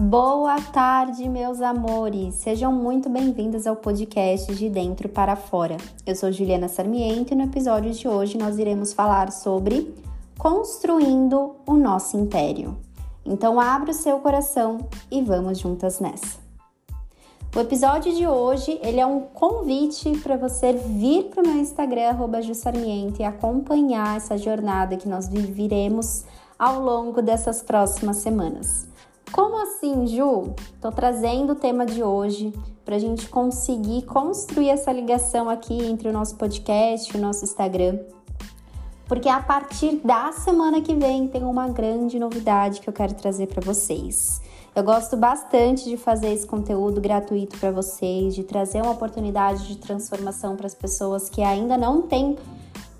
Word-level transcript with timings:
Boa 0.00 0.58
tarde, 0.58 1.28
meus 1.28 1.60
amores! 1.60 2.36
Sejam 2.36 2.72
muito 2.72 3.10
bem-vindos 3.10 3.66
ao 3.66 3.76
podcast 3.76 4.54
De 4.54 4.70
Dentro 4.70 5.10
para 5.10 5.36
Fora. 5.36 5.76
Eu 6.06 6.16
sou 6.16 6.32
Juliana 6.32 6.68
Sarmiento 6.68 7.34
e 7.34 7.36
no 7.36 7.44
episódio 7.44 7.92
de 7.92 8.08
hoje 8.08 8.38
nós 8.38 8.58
iremos 8.58 8.94
falar 8.94 9.30
sobre 9.30 9.94
construindo 10.38 11.54
o 11.66 11.74
nosso 11.74 12.16
império. 12.16 12.78
Então, 13.26 13.60
abra 13.60 13.90
o 13.90 13.94
seu 13.94 14.20
coração 14.20 14.78
e 15.10 15.20
vamos 15.20 15.58
juntas 15.58 16.00
nessa. 16.00 16.38
O 17.54 17.60
episódio 17.60 18.14
de 18.14 18.26
hoje 18.26 18.80
ele 18.82 19.00
é 19.00 19.06
um 19.06 19.20
convite 19.20 20.16
para 20.20 20.38
você 20.38 20.72
vir 20.72 21.24
para 21.24 21.42
o 21.42 21.46
meu 21.46 21.58
Instagram 21.58 22.16
@jussarmiento 22.40 23.20
e 23.20 23.24
acompanhar 23.24 24.16
essa 24.16 24.38
jornada 24.38 24.96
que 24.96 25.06
nós 25.06 25.28
viveremos 25.28 26.24
ao 26.58 26.80
longo 26.80 27.20
dessas 27.20 27.62
próximas 27.62 28.16
semanas. 28.16 28.89
Como 29.32 29.62
assim, 29.62 30.08
Ju? 30.08 30.54
Tô 30.80 30.90
trazendo 30.90 31.52
o 31.52 31.56
tema 31.56 31.86
de 31.86 32.02
hoje 32.02 32.52
para 32.84 32.96
a 32.96 32.98
gente 32.98 33.28
conseguir 33.28 34.02
construir 34.02 34.70
essa 34.70 34.90
ligação 34.90 35.48
aqui 35.48 35.84
entre 35.84 36.08
o 36.08 36.12
nosso 36.12 36.34
podcast 36.34 37.14
e 37.14 37.18
o 37.18 37.20
nosso 37.20 37.44
Instagram. 37.44 38.00
Porque 39.06 39.28
a 39.28 39.40
partir 39.40 40.00
da 40.04 40.32
semana 40.32 40.80
que 40.80 40.94
vem 40.94 41.28
tem 41.28 41.44
uma 41.44 41.68
grande 41.68 42.18
novidade 42.18 42.80
que 42.80 42.88
eu 42.88 42.92
quero 42.92 43.14
trazer 43.14 43.46
para 43.46 43.60
vocês. 43.60 44.42
Eu 44.74 44.82
gosto 44.82 45.16
bastante 45.16 45.84
de 45.84 45.96
fazer 45.96 46.32
esse 46.32 46.46
conteúdo 46.46 47.00
gratuito 47.00 47.56
para 47.58 47.70
vocês, 47.70 48.34
de 48.34 48.42
trazer 48.42 48.82
uma 48.82 48.92
oportunidade 48.92 49.66
de 49.68 49.76
transformação 49.76 50.56
para 50.56 50.66
as 50.66 50.74
pessoas 50.74 51.28
que 51.28 51.42
ainda 51.42 51.76
não 51.76 52.02
têm 52.02 52.36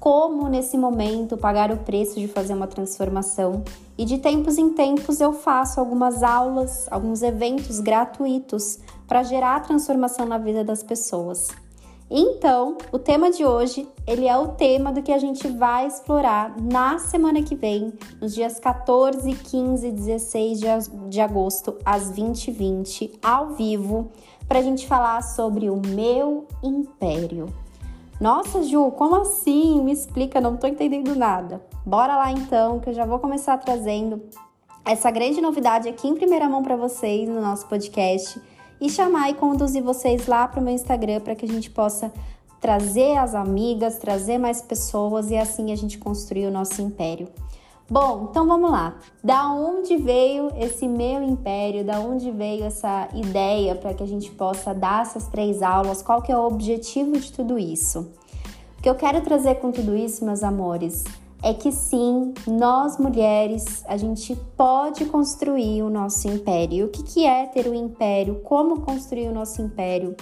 como 0.00 0.48
nesse 0.48 0.78
momento 0.78 1.36
pagar 1.36 1.70
o 1.70 1.76
preço 1.76 2.18
de 2.18 2.26
fazer 2.26 2.54
uma 2.54 2.66
transformação. 2.66 3.62
E 3.98 4.04
de 4.06 4.16
tempos 4.16 4.56
em 4.56 4.72
tempos 4.72 5.20
eu 5.20 5.34
faço 5.34 5.78
algumas 5.78 6.22
aulas, 6.22 6.88
alguns 6.90 7.22
eventos 7.22 7.78
gratuitos 7.78 8.78
para 9.06 9.22
gerar 9.22 9.60
transformação 9.60 10.24
na 10.24 10.38
vida 10.38 10.64
das 10.64 10.82
pessoas. 10.82 11.48
Então, 12.10 12.76
o 12.90 12.98
tema 12.98 13.30
de 13.30 13.44
hoje, 13.44 13.86
ele 14.04 14.26
é 14.26 14.36
o 14.36 14.48
tema 14.48 14.90
do 14.90 15.00
que 15.00 15.12
a 15.12 15.18
gente 15.18 15.46
vai 15.46 15.86
explorar 15.86 16.56
na 16.60 16.98
semana 16.98 17.40
que 17.40 17.54
vem, 17.54 17.92
nos 18.20 18.34
dias 18.34 18.58
14, 18.58 19.32
15 19.32 19.86
e 19.86 19.92
16 19.92 20.60
de 21.08 21.20
agosto, 21.20 21.76
às 21.84 22.10
20h20, 22.10 23.18
ao 23.22 23.50
vivo, 23.50 24.10
para 24.48 24.58
a 24.58 24.62
gente 24.62 24.88
falar 24.88 25.22
sobre 25.22 25.70
o 25.70 25.76
meu 25.76 26.48
império. 26.64 27.46
Nossa, 28.20 28.62
Ju, 28.62 28.90
como 28.90 29.16
assim? 29.16 29.82
Me 29.82 29.92
explica, 29.92 30.42
não 30.42 30.54
tô 30.54 30.66
entendendo 30.66 31.16
nada. 31.16 31.64
Bora 31.86 32.16
lá 32.16 32.30
então, 32.30 32.78
que 32.78 32.90
eu 32.90 32.92
já 32.92 33.06
vou 33.06 33.18
começar 33.18 33.56
trazendo 33.56 34.20
essa 34.84 35.10
grande 35.10 35.40
novidade 35.40 35.88
aqui 35.88 36.06
em 36.06 36.14
primeira 36.14 36.46
mão 36.46 36.62
para 36.62 36.76
vocês 36.76 37.26
no 37.26 37.40
nosso 37.40 37.66
podcast 37.66 38.38
e 38.78 38.90
chamar 38.90 39.30
e 39.30 39.34
conduzir 39.34 39.82
vocês 39.82 40.26
lá 40.26 40.46
para 40.46 40.60
o 40.60 40.62
meu 40.62 40.74
Instagram 40.74 41.20
para 41.20 41.34
que 41.34 41.46
a 41.46 41.48
gente 41.48 41.70
possa 41.70 42.12
trazer 42.60 43.16
as 43.16 43.34
amigas, 43.34 43.98
trazer 43.98 44.36
mais 44.36 44.60
pessoas 44.60 45.30
e 45.30 45.36
assim 45.36 45.72
a 45.72 45.76
gente 45.76 45.96
construir 45.96 46.46
o 46.46 46.50
nosso 46.50 46.82
império. 46.82 47.26
Bom, 47.90 48.28
então 48.30 48.46
vamos 48.46 48.70
lá. 48.70 48.94
Da 49.22 49.50
onde 49.52 49.96
veio 49.96 50.52
esse 50.56 50.86
meu 50.86 51.24
império? 51.24 51.84
Da 51.84 51.98
onde 51.98 52.30
veio 52.30 52.62
essa 52.62 53.08
ideia 53.12 53.74
para 53.74 53.92
que 53.92 54.00
a 54.00 54.06
gente 54.06 54.30
possa 54.30 54.72
dar 54.72 55.02
essas 55.02 55.26
três 55.26 55.60
aulas? 55.60 56.00
Qual 56.00 56.22
que 56.22 56.30
é 56.30 56.36
o 56.36 56.46
objetivo 56.46 57.18
de 57.18 57.32
tudo 57.32 57.58
isso? 57.58 58.12
O 58.78 58.82
que 58.82 58.88
eu 58.88 58.94
quero 58.94 59.20
trazer 59.22 59.56
com 59.56 59.72
tudo 59.72 59.96
isso, 59.96 60.24
meus 60.24 60.44
amores, 60.44 61.02
é 61.42 61.52
que 61.52 61.72
sim, 61.72 62.32
nós 62.46 62.96
mulheres, 62.96 63.84
a 63.88 63.96
gente 63.96 64.36
pode 64.56 65.06
construir 65.06 65.82
o 65.82 65.90
nosso 65.90 66.28
império. 66.28 66.86
O 66.86 66.88
que, 66.90 67.02
que 67.02 67.26
é 67.26 67.46
ter 67.46 67.66
o 67.66 67.72
um 67.72 67.74
império? 67.74 68.36
Como 68.44 68.82
construir 68.82 69.26
o 69.26 69.34
nosso 69.34 69.60
império? 69.60 70.14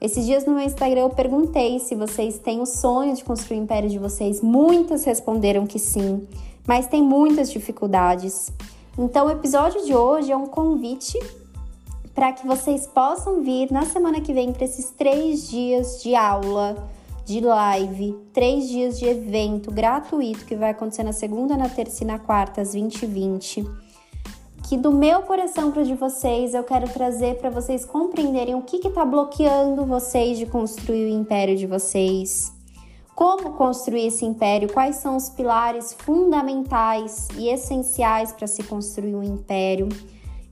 Esses 0.00 0.24
dias 0.24 0.46
no 0.46 0.54
meu 0.54 0.64
Instagram 0.64 1.00
eu 1.00 1.10
perguntei 1.10 1.80
se 1.80 1.96
vocês 1.96 2.38
têm 2.38 2.60
o 2.60 2.66
sonho 2.66 3.16
de 3.16 3.24
construir 3.24 3.58
o 3.58 3.62
império 3.64 3.90
de 3.90 3.98
vocês. 3.98 4.40
Muitas 4.40 5.02
responderam 5.02 5.66
que 5.66 5.80
sim 5.80 6.24
mas 6.68 6.86
tem 6.86 7.02
muitas 7.02 7.50
dificuldades. 7.50 8.52
Então, 8.98 9.26
o 9.26 9.30
episódio 9.30 9.84
de 9.86 9.94
hoje 9.94 10.30
é 10.30 10.36
um 10.36 10.46
convite 10.46 11.18
para 12.14 12.32
que 12.32 12.46
vocês 12.46 12.86
possam 12.86 13.42
vir 13.42 13.72
na 13.72 13.86
semana 13.86 14.20
que 14.20 14.34
vem 14.34 14.52
para 14.52 14.64
esses 14.64 14.90
três 14.90 15.48
dias 15.48 16.02
de 16.02 16.14
aula, 16.14 16.88
de 17.24 17.40
live, 17.40 18.14
três 18.32 18.68
dias 18.68 18.98
de 18.98 19.06
evento 19.06 19.70
gratuito 19.70 20.44
que 20.44 20.54
vai 20.54 20.70
acontecer 20.70 21.04
na 21.04 21.12
segunda, 21.12 21.56
na 21.56 21.68
terça 21.70 22.04
e 22.04 22.06
na 22.06 22.18
quarta, 22.18 22.60
às 22.60 22.74
20 22.74 23.04
h 23.04 23.06
20 23.06 23.88
que 24.68 24.76
do 24.76 24.92
meu 24.92 25.22
coração 25.22 25.70
para 25.70 25.80
o 25.80 25.84
de 25.84 25.94
vocês 25.94 26.52
eu 26.52 26.62
quero 26.62 26.86
trazer 26.90 27.36
para 27.36 27.48
vocês 27.48 27.86
compreenderem 27.86 28.54
o 28.54 28.60
que 28.60 28.76
está 28.76 29.02
bloqueando 29.02 29.86
vocês 29.86 30.36
de 30.36 30.44
construir 30.44 31.06
o 31.06 31.08
império 31.08 31.56
de 31.56 31.66
vocês, 31.66 32.52
como 33.18 33.54
construir 33.54 34.06
esse 34.06 34.24
império? 34.24 34.72
Quais 34.72 34.94
são 34.94 35.16
os 35.16 35.28
pilares 35.28 35.92
fundamentais 35.92 37.26
e 37.36 37.48
essenciais 37.48 38.30
para 38.30 38.46
se 38.46 38.62
construir 38.62 39.16
um 39.16 39.24
império? 39.24 39.88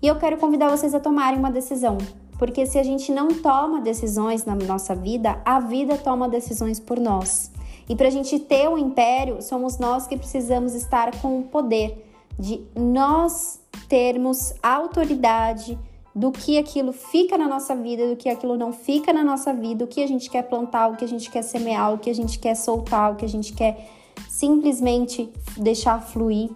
E 0.03 0.09
eu 0.09 0.19
quero 0.19 0.37
convidar 0.37 0.69
vocês 0.69 0.93
a 0.93 0.99
tomarem 0.99 1.39
uma 1.39 1.53
decisão, 1.53 1.97
porque 2.37 2.67
se 2.67 2.77
a 2.77 2.83
gente 2.83 3.13
não 3.13 3.29
toma 3.29 3.81
decisões 3.81 4.45
na 4.45 4.57
nossa 4.57 4.97
vida, 4.97 5.41
a 5.45 5.61
vida 5.61 5.97
toma 5.97 6.29
decisões 6.29 6.81
por 6.81 6.99
nós. 6.99 7.53
E 7.89 7.95
para 7.95 8.09
a 8.09 8.11
gente 8.11 8.37
ter 8.41 8.69
um 8.69 8.77
império, 8.77 9.41
somos 9.41 9.79
nós 9.79 10.09
que 10.09 10.17
precisamos 10.17 10.75
estar 10.75 11.17
com 11.21 11.39
o 11.39 11.45
poder 11.45 12.05
de 12.37 12.67
nós 12.75 13.61
termos 13.89 14.53
autoridade 14.61 15.79
do 16.17 16.33
que 16.33 16.57
aquilo 16.57 16.95
fica 16.95 17.37
na 17.37 17.47
nossa 17.47 17.77
vida, 17.77 18.09
do 18.09 18.17
que 18.17 18.31
aquilo 18.31 18.57
não 18.57 18.73
fica 18.73 19.13
na 19.13 19.23
nossa 19.23 19.53
vida, 19.53 19.85
o 19.85 19.87
que 19.87 20.03
a 20.03 20.09
gente 20.09 20.31
quer 20.31 20.45
plantar, 20.45 20.89
o 20.89 20.97
que 20.97 21.05
a 21.05 21.09
gente 21.09 21.31
quer 21.31 21.43
semear, 21.43 21.93
o 21.93 21.99
que 21.99 22.09
a 22.09 22.15
gente 22.15 22.39
quer 22.39 22.55
soltar, 22.55 23.13
o 23.13 23.17
que 23.17 23.25
a 23.27 23.29
gente 23.29 23.53
quer 23.53 23.91
simplesmente 24.27 25.31
deixar 25.59 26.01
fluir. 26.01 26.49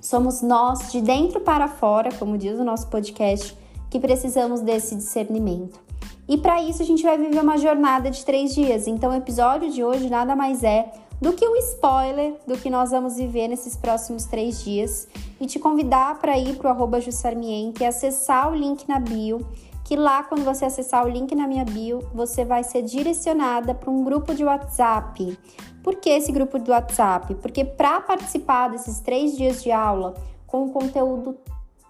Somos 0.00 0.40
nós, 0.40 0.90
de 0.90 1.02
dentro 1.02 1.40
para 1.40 1.68
fora, 1.68 2.08
como 2.18 2.38
diz 2.38 2.58
o 2.58 2.64
nosso 2.64 2.88
podcast, 2.88 3.54
que 3.90 4.00
precisamos 4.00 4.62
desse 4.62 4.96
discernimento. 4.96 5.78
E 6.26 6.38
para 6.38 6.62
isso 6.62 6.80
a 6.80 6.86
gente 6.86 7.02
vai 7.02 7.18
viver 7.18 7.42
uma 7.42 7.58
jornada 7.58 8.10
de 8.10 8.24
três 8.24 8.54
dias. 8.54 8.86
Então, 8.86 9.10
o 9.10 9.14
episódio 9.14 9.70
de 9.70 9.84
hoje 9.84 10.08
nada 10.08 10.34
mais 10.34 10.64
é 10.64 10.90
do 11.20 11.32
que 11.32 11.46
um 11.46 11.56
spoiler 11.56 12.34
do 12.46 12.56
que 12.56 12.70
nós 12.70 12.90
vamos 12.90 13.16
viver 13.16 13.48
nesses 13.48 13.76
próximos 13.76 14.24
três 14.24 14.62
dias 14.62 15.08
e 15.40 15.46
te 15.46 15.58
convidar 15.58 16.18
para 16.18 16.38
ir 16.38 16.56
para 16.56 16.68
o 16.68 16.70
arroba 16.70 17.00
Jussarmiente 17.00 17.82
e 17.82 17.86
acessar 17.86 18.50
o 18.50 18.54
link 18.54 18.88
na 18.88 19.00
bio, 19.00 19.46
que 19.84 19.96
lá 19.96 20.22
quando 20.22 20.44
você 20.44 20.64
acessar 20.64 21.04
o 21.04 21.08
link 21.08 21.34
na 21.34 21.46
minha 21.46 21.64
bio, 21.64 22.00
você 22.14 22.44
vai 22.44 22.62
ser 22.62 22.82
direcionada 22.82 23.74
para 23.74 23.90
um 23.90 24.04
grupo 24.04 24.34
de 24.34 24.44
WhatsApp. 24.44 25.38
Por 25.82 25.96
que 25.96 26.10
esse 26.10 26.30
grupo 26.30 26.58
do 26.58 26.70
WhatsApp? 26.70 27.34
Porque 27.36 27.64
para 27.64 28.00
participar 28.00 28.68
desses 28.68 29.00
três 29.00 29.36
dias 29.36 29.62
de 29.62 29.72
aula 29.72 30.14
com 30.46 30.68
conteúdo 30.68 31.38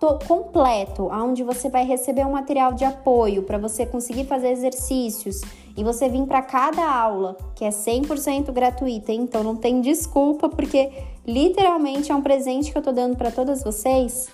completo, 0.06 1.09
onde 1.10 1.42
você 1.42 1.69
vai 1.69 1.84
receber 1.84 2.25
um 2.25 2.32
material 2.32 2.72
de 2.72 2.84
apoio 2.84 3.42
para 3.42 3.59
você 3.59 3.84
conseguir 3.84 4.25
fazer 4.25 4.50
exercícios 4.50 5.41
e 5.76 5.82
você 5.82 6.09
vir 6.09 6.25
para 6.25 6.41
cada 6.41 6.88
aula, 6.88 7.36
que 7.54 7.64
é 7.64 7.70
100% 7.70 8.53
gratuita, 8.53 9.12
então 9.12 9.42
não 9.42 9.56
tem 9.56 9.81
desculpa, 9.81 10.48
porque 10.48 10.91
literalmente 11.26 12.12
é 12.12 12.14
um 12.14 12.22
presente 12.22 12.70
que 12.70 12.78
eu 12.78 12.82
tô 12.82 12.92
dando 12.92 13.16
para 13.16 13.31
todas 13.31 13.62
vocês, 13.62 14.28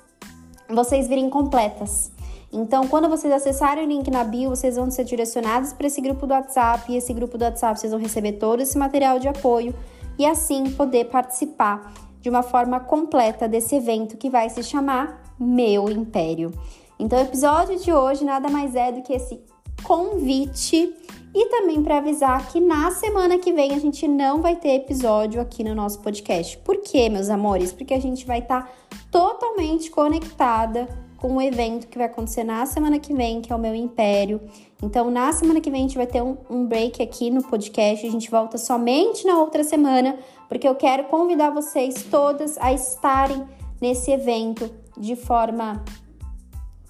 vocês 0.69 1.09
virem 1.09 1.31
completas. 1.31 2.13
Então, 2.53 2.87
quando 2.87 3.09
vocês 3.09 3.33
acessarem 3.33 3.85
o 3.85 3.89
link 3.89 4.11
na 4.11 4.23
bio, 4.23 4.51
vocês 4.51 4.77
vão 4.77 4.91
ser 4.91 5.05
direcionados 5.05 5.73
para 5.73 5.87
esse 5.87 6.01
grupo 6.01 6.27
do 6.27 6.35
WhatsApp, 6.35 6.93
e 6.93 6.97
esse 6.97 7.13
grupo 7.13 7.37
do 7.37 7.45
WhatsApp 7.45 7.81
vocês 7.81 7.93
vão 7.93 8.01
receber 8.01 8.35
todo 8.35 8.61
esse 8.61 8.79
material 8.79 9.19
de 9.19 9.29
apoio 9.29 9.75
e 10.19 10.25
assim 10.25 10.71
poder 10.71 11.07
participar 11.07 11.93
de 12.21 12.31
uma 12.31 12.43
forma 12.43 12.79
completa 12.81 13.49
desse 13.49 13.75
evento 13.75 14.17
que 14.17 14.31
vai 14.31 14.49
se 14.49 14.63
chamar 14.63 15.24
meu 15.39 15.89
império. 15.89 16.53
Então, 16.99 17.19
o 17.19 17.23
episódio 17.23 17.79
de 17.79 17.93
hoje 17.93 18.25
nada 18.25 18.49
mais 18.49 18.75
é 18.75 18.93
do 18.93 19.03
que 19.03 19.13
esse 19.13 19.41
convite 19.83 20.95
e 21.35 21.47
também 21.47 21.83
para 21.83 21.99
avisar 21.99 22.49
que 22.49 22.61
na 22.61 22.93
semana 22.93 23.39
que 23.39 23.53
vem 23.53 23.75
a 23.75 23.79
gente 23.79 24.07
não 24.07 24.41
vai 24.41 24.55
ter 24.55 24.77
episódio 24.77 25.41
aqui 25.41 25.65
no 25.65 25.75
nosso 25.75 26.01
podcast. 26.01 26.57
Por 26.59 26.79
quê, 26.79 27.09
meus 27.09 27.29
amores? 27.29 27.73
Porque 27.73 27.93
a 27.93 28.01
gente 28.01 28.25
vai 28.25 28.39
estar 28.39 28.63
tá 28.63 28.71
totalmente 29.11 29.91
conectada 29.91 30.89
com 31.17 31.37
o 31.37 31.43
evento 31.43 31.89
que 31.89 31.99
vai 31.99 32.07
acontecer 32.07 32.45
na 32.45 32.65
semana 32.67 32.99
que 32.99 33.13
vem, 33.13 33.41
que 33.41 33.53
é 33.53 33.57
o 33.57 33.59
meu 33.59 33.75
império. 33.75 34.41
Então, 34.83 35.11
na 35.11 35.33
semana 35.33 35.61
que 35.61 35.71
vem 35.71 35.81
a 35.81 35.83
gente 35.85 35.97
vai 35.97 36.07
ter 36.07 36.23
um, 36.23 36.37
um 36.49 36.67
break 36.67 37.03
aqui 37.03 37.31
no 37.31 37.43
podcast. 37.43 38.07
A 38.07 38.11
gente 38.11 38.31
volta 38.31 38.57
somente 38.57 39.27
na 39.27 39.39
outra 39.39 39.65
semana, 39.65 40.17
porque 40.49 40.69
eu 40.69 40.75
quero 40.77 41.05
convidar 41.05 41.51
vocês 41.51 42.05
todas 42.11 42.57
a 42.59 42.73
estarem 42.73 43.43
nesse 43.81 44.13
evento 44.13 44.71
de 44.97 45.17
forma 45.17 45.85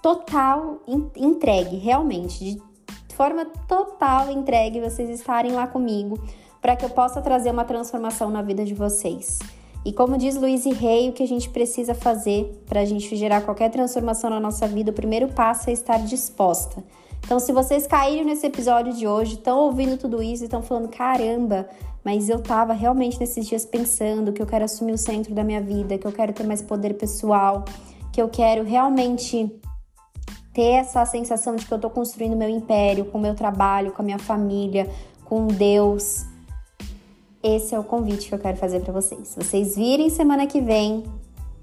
total 0.03 0.83
entregue, 1.17 1.77
realmente, 1.77 2.61
de 3.09 3.15
forma 3.15 3.47
total 3.67 4.31
entregue, 4.31 4.81
vocês 4.81 5.09
estarem 5.09 5.53
lá 5.53 5.67
comigo 5.67 6.19
para 6.61 6.77
que 6.77 6.85
eu 6.85 6.91
possa 6.91 7.21
trazer 7.21 7.51
uma 7.51 7.65
transformação 7.65 8.31
na 8.31 8.43
vida 8.43 8.65
de 8.65 8.75
vocês. 8.75 9.39
E 9.85 9.93
como 9.93 10.17
diz 10.17 10.35
Luiz 10.35 10.65
Rey, 10.65 11.11
o 11.11 11.12
que 11.12 11.23
a 11.23 11.29
gente 11.29 11.51
precisa 11.51 11.95
fazer 11.95 12.62
para 12.67 12.81
a 12.81 12.85
gente 12.87 13.15
gerar 13.17 13.43
qualquer 13.43 13.71
transformação 13.71 14.31
na 14.31 14.41
nossa 14.41 14.67
vida, 14.67 14.91
o 14.91 14.95
primeiro 14.95 15.29
passo 15.29 15.69
é 15.69 15.73
estar 15.75 15.99
disposta. 15.99 16.83
Então, 17.25 17.39
se 17.39 17.53
vocês 17.53 17.87
caíram 17.87 18.25
nesse 18.25 18.47
episódio 18.47 18.93
de 18.93 19.07
hoje, 19.07 19.35
estão 19.35 19.59
ouvindo 19.59 19.97
tudo 19.97 20.23
isso 20.23 20.43
e 20.43 20.47
estão 20.47 20.62
falando, 20.62 20.89
caramba, 20.89 21.69
mas 22.05 22.29
eu 22.29 22.41
tava 22.41 22.75
realmente 22.75 23.19
nesses 23.19 23.47
dias 23.47 23.65
pensando 23.65 24.33
que 24.33 24.43
eu 24.43 24.47
quero 24.47 24.65
assumir 24.65 24.93
o 24.93 24.99
centro 24.99 25.35
da 25.35 25.43
minha 25.43 25.61
vida, 25.61 25.97
que 25.97 26.07
eu 26.07 26.12
quero 26.12 26.33
ter 26.35 26.47
mais 26.47 26.61
poder 26.61 26.95
pessoal, 26.95 27.65
que 28.14 28.22
eu 28.22 28.28
quero 28.28 28.62
realmente 28.62 29.52
ter 30.52 30.70
essa 30.75 31.05
sensação 31.05 31.56
de 31.56 31.66
que 31.66 31.75
eu 31.75 31.81
tô 31.81 31.90
construindo 31.90 32.37
meu 32.37 32.49
império 32.49 33.06
com 33.06 33.19
meu 33.19 33.34
trabalho, 33.34 33.90
com 33.90 34.02
a 34.02 34.05
minha 34.05 34.20
família, 34.20 34.88
com 35.25 35.49
Deus. 35.49 36.25
Esse 37.43 37.75
é 37.75 37.78
o 37.78 37.82
convite 37.82 38.28
que 38.28 38.34
eu 38.34 38.38
quero 38.38 38.56
fazer 38.56 38.82
para 38.82 38.93
vocês. 38.93 39.34
Vocês 39.37 39.75
virem 39.75 40.11
semana 40.11 40.46
que 40.46 40.61
vem 40.61 41.02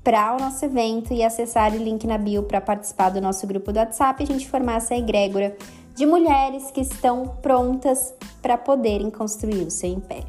para 0.03 0.36
o 0.36 0.39
nosso 0.39 0.65
evento 0.65 1.13
e 1.13 1.24
acessar 1.24 1.71
o 1.71 1.77
link 1.77 2.06
na 2.06 2.18
bio 2.18 2.44
para 2.44 2.59
participar 2.59 3.12
do 3.12 3.21
nosso 3.21 3.48
grupo 3.48 3.71
do 3.71 3.80
WhatsApp 3.80 4.21
e 4.21 4.24
a 4.25 4.27
gente 4.27 4.50
formar 4.50 4.75
essa 4.75 4.94
egrégora 4.94 5.56
de 5.95 6.06
mulheres 6.06 6.69
que 6.69 6.81
estão 6.81 7.38
prontas 7.42 8.13
para 8.42 8.57
poderem 8.57 9.09
construir 9.09 9.63
o 9.65 9.71
seu 9.71 9.89
império. 9.89 10.27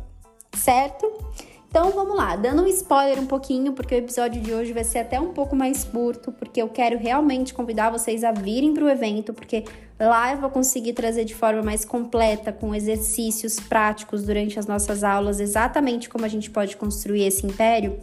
Certo? 0.54 1.31
Então 1.72 1.90
vamos 1.90 2.14
lá, 2.14 2.36
dando 2.36 2.64
um 2.64 2.66
spoiler 2.66 3.18
um 3.18 3.24
pouquinho, 3.24 3.72
porque 3.72 3.94
o 3.94 3.98
episódio 3.98 4.42
de 4.42 4.52
hoje 4.52 4.74
vai 4.74 4.84
ser 4.84 4.98
até 4.98 5.18
um 5.18 5.32
pouco 5.32 5.56
mais 5.56 5.84
curto, 5.84 6.30
porque 6.30 6.60
eu 6.60 6.68
quero 6.68 6.98
realmente 6.98 7.54
convidar 7.54 7.88
vocês 7.88 8.22
a 8.22 8.30
virem 8.30 8.74
para 8.74 8.84
o 8.84 8.90
evento, 8.90 9.32
porque 9.32 9.64
lá 9.98 10.32
eu 10.32 10.38
vou 10.38 10.50
conseguir 10.50 10.92
trazer 10.92 11.24
de 11.24 11.34
forma 11.34 11.62
mais 11.62 11.82
completa, 11.82 12.52
com 12.52 12.74
exercícios 12.74 13.58
práticos 13.58 14.22
durante 14.22 14.58
as 14.58 14.66
nossas 14.66 15.02
aulas, 15.02 15.40
exatamente 15.40 16.10
como 16.10 16.26
a 16.26 16.28
gente 16.28 16.50
pode 16.50 16.76
construir 16.76 17.24
esse 17.24 17.46
império 17.46 17.98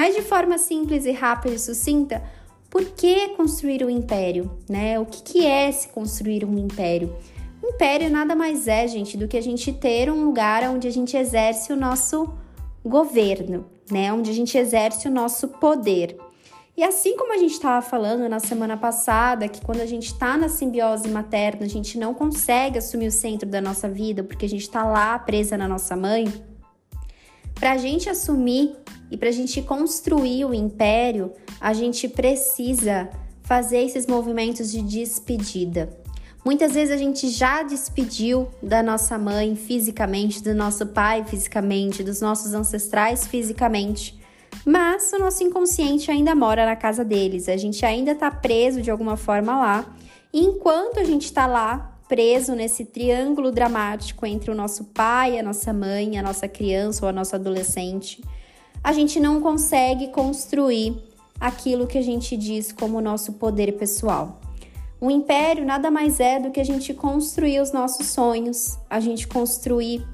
mas 0.00 0.14
de 0.14 0.22
forma 0.22 0.56
simples 0.58 1.04
e 1.04 1.12
rápida 1.12 1.54
e 1.54 1.58
sucinta, 1.58 2.22
por 2.68 2.84
que 2.84 3.28
construir 3.36 3.84
um 3.84 3.90
império? 3.90 4.50
Né? 4.68 4.98
O 4.98 5.04
que, 5.04 5.22
que 5.22 5.46
é 5.46 5.70
se 5.70 5.88
construir 5.88 6.44
um 6.44 6.56
império? 6.58 7.14
Império 7.62 8.08
nada 8.10 8.34
mais 8.34 8.66
é, 8.66 8.86
gente, 8.88 9.16
do 9.16 9.28
que 9.28 9.36
a 9.36 9.42
gente 9.42 9.72
ter 9.72 10.10
um 10.10 10.24
lugar 10.24 10.62
onde 10.70 10.88
a 10.88 10.90
gente 10.90 11.16
exerce 11.16 11.72
o 11.72 11.76
nosso 11.76 12.32
governo, 12.84 13.66
né? 13.90 14.12
Onde 14.12 14.30
a 14.30 14.34
gente 14.34 14.56
exerce 14.56 15.08
o 15.08 15.10
nosso 15.10 15.48
poder. 15.48 16.16
E 16.76 16.82
assim 16.82 17.16
como 17.16 17.34
a 17.34 17.36
gente 17.36 17.52
estava 17.52 17.82
falando 17.82 18.28
na 18.28 18.40
semana 18.40 18.76
passada, 18.76 19.48
que 19.48 19.60
quando 19.60 19.80
a 19.80 19.86
gente 19.86 20.06
está 20.06 20.36
na 20.36 20.48
simbiose 20.48 21.08
materna, 21.08 21.66
a 21.66 21.68
gente 21.68 21.98
não 21.98 22.14
consegue 22.14 22.78
assumir 22.78 23.08
o 23.08 23.12
centro 23.12 23.48
da 23.48 23.60
nossa 23.60 23.88
vida 23.88 24.22
porque 24.22 24.46
a 24.46 24.48
gente 24.48 24.62
está 24.62 24.84
lá 24.84 25.18
presa 25.18 25.58
na 25.58 25.68
nossa 25.68 25.94
mãe, 25.94 26.32
para 27.54 27.72
a 27.72 27.76
gente 27.76 28.08
assumir 28.08 28.74
e 29.10 29.16
para 29.18 29.28
a 29.28 29.32
gente 29.32 29.60
construir 29.60 30.46
o 30.46 30.54
império, 30.54 31.32
a 31.60 31.74
gente 31.74 32.08
precisa 32.08 33.10
fazer 33.42 33.82
esses 33.82 34.06
movimentos 34.06 34.72
de 34.72 34.80
despedida. 34.80 35.99
Muitas 36.44 36.72
vezes 36.72 36.94
a 36.94 36.96
gente 36.96 37.28
já 37.28 37.62
despediu 37.62 38.48
da 38.62 38.82
nossa 38.82 39.18
mãe 39.18 39.54
fisicamente, 39.54 40.42
do 40.42 40.54
nosso 40.54 40.86
pai 40.86 41.22
fisicamente, 41.24 42.02
dos 42.02 42.22
nossos 42.22 42.54
ancestrais 42.54 43.26
fisicamente, 43.26 44.18
mas 44.64 45.12
o 45.12 45.18
nosso 45.18 45.44
inconsciente 45.44 46.10
ainda 46.10 46.34
mora 46.34 46.64
na 46.64 46.76
casa 46.76 47.04
deles, 47.04 47.48
a 47.48 47.56
gente 47.58 47.84
ainda 47.84 48.12
está 48.12 48.30
preso 48.30 48.80
de 48.80 48.90
alguma 48.90 49.16
forma 49.16 49.58
lá. 49.58 49.86
E 50.32 50.40
enquanto 50.40 50.98
a 50.98 51.04
gente 51.04 51.26
está 51.26 51.46
lá, 51.46 51.98
preso 52.08 52.54
nesse 52.54 52.86
triângulo 52.86 53.52
dramático 53.52 54.24
entre 54.24 54.50
o 54.50 54.54
nosso 54.54 54.84
pai, 54.84 55.38
a 55.38 55.42
nossa 55.42 55.72
mãe, 55.72 56.18
a 56.18 56.22
nossa 56.22 56.48
criança 56.48 57.04
ou 57.04 57.08
a 57.10 57.12
nossa 57.12 57.36
adolescente, 57.36 58.24
a 58.82 58.92
gente 58.92 59.20
não 59.20 59.42
consegue 59.42 60.08
construir 60.08 60.96
aquilo 61.38 61.86
que 61.86 61.98
a 61.98 62.02
gente 62.02 62.36
diz 62.36 62.72
como 62.72 63.00
nosso 63.00 63.34
poder 63.34 63.72
pessoal. 63.72 64.40
O 65.00 65.10
império 65.10 65.64
nada 65.64 65.90
mais 65.90 66.20
é 66.20 66.38
do 66.38 66.50
que 66.50 66.60
a 66.60 66.64
gente 66.64 66.92
construir 66.92 67.58
os 67.60 67.72
nossos 67.72 68.08
sonhos, 68.08 68.78
a 68.88 69.00
gente 69.00 69.26
construir 69.26 70.06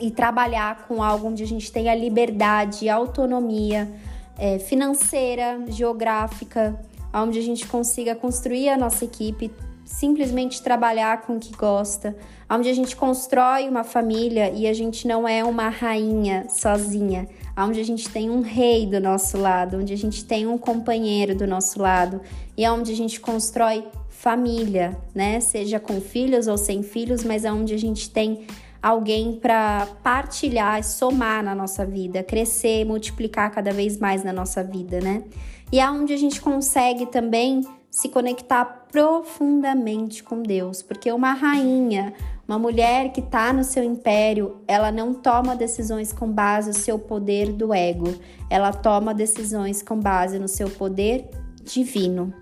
e 0.00 0.10
trabalhar 0.10 0.88
com 0.88 1.00
algo 1.00 1.28
onde 1.28 1.44
a 1.44 1.46
gente 1.46 1.70
tenha 1.70 1.94
liberdade, 1.94 2.88
autonomia 2.88 3.88
é, 4.36 4.58
financeira, 4.58 5.60
geográfica, 5.68 6.80
onde 7.14 7.38
a 7.38 7.42
gente 7.42 7.64
consiga 7.68 8.16
construir 8.16 8.70
a 8.70 8.76
nossa 8.76 9.04
equipe, 9.04 9.52
simplesmente 9.84 10.62
trabalhar 10.62 11.22
com 11.22 11.36
o 11.36 11.40
que 11.40 11.56
gosta, 11.56 12.16
onde 12.50 12.68
a 12.68 12.74
gente 12.74 12.96
constrói 12.96 13.68
uma 13.68 13.84
família 13.84 14.50
e 14.50 14.66
a 14.66 14.72
gente 14.72 15.06
não 15.06 15.26
é 15.28 15.44
uma 15.44 15.68
rainha 15.68 16.46
sozinha, 16.48 17.28
onde 17.56 17.80
a 17.80 17.84
gente 17.84 18.08
tem 18.08 18.30
um 18.30 18.40
rei 18.40 18.84
do 18.84 19.00
nosso 19.00 19.38
lado, 19.38 19.78
onde 19.78 19.92
a 19.92 19.96
gente 19.96 20.24
tem 20.24 20.46
um 20.46 20.58
companheiro 20.58 21.36
do 21.36 21.46
nosso 21.46 21.80
lado 21.80 22.20
e 22.56 22.68
onde 22.68 22.92
a 22.92 22.96
gente 22.96 23.20
constrói 23.20 23.84
família, 24.18 24.98
né? 25.14 25.38
Seja 25.38 25.78
com 25.78 26.00
filhos 26.00 26.48
ou 26.48 26.58
sem 26.58 26.82
filhos, 26.82 27.22
mas 27.22 27.44
onde 27.44 27.72
a 27.72 27.78
gente 27.78 28.10
tem 28.10 28.46
alguém 28.82 29.38
para 29.38 29.86
partilhar, 30.02 30.82
somar 30.82 31.42
na 31.42 31.54
nossa 31.54 31.86
vida, 31.86 32.20
crescer, 32.24 32.84
multiplicar 32.84 33.48
cada 33.52 33.72
vez 33.72 33.96
mais 33.96 34.24
na 34.24 34.32
nossa 34.32 34.64
vida, 34.64 35.00
né? 35.00 35.22
E 35.70 35.78
é 35.78 35.88
onde 35.88 36.12
a 36.12 36.16
gente 36.16 36.40
consegue 36.40 37.06
também 37.06 37.64
se 37.88 38.08
conectar 38.08 38.64
profundamente 38.90 40.24
com 40.24 40.42
Deus, 40.42 40.82
porque 40.82 41.12
uma 41.12 41.32
rainha, 41.32 42.12
uma 42.46 42.58
mulher 42.58 43.12
que 43.12 43.20
está 43.20 43.52
no 43.52 43.62
seu 43.62 43.84
império, 43.84 44.56
ela 44.66 44.90
não 44.90 45.14
toma 45.14 45.54
decisões 45.54 46.12
com 46.12 46.28
base 46.28 46.70
no 46.70 46.74
seu 46.74 46.98
poder 46.98 47.52
do 47.52 47.72
ego, 47.72 48.12
ela 48.50 48.72
toma 48.72 49.14
decisões 49.14 49.80
com 49.80 49.96
base 49.96 50.40
no 50.40 50.48
seu 50.48 50.68
poder 50.68 51.30
divino. 51.62 52.34